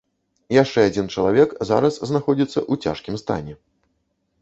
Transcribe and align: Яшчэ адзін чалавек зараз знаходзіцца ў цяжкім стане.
Яшчэ 0.55 0.85
адзін 0.89 1.09
чалавек 1.17 1.53
зараз 1.73 2.01
знаходзіцца 2.09 2.59
ў 2.71 2.85
цяжкім 2.85 3.15
стане. 3.27 3.53